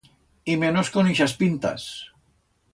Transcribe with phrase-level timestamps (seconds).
[0.53, 1.81] Y menos con ixas pintas.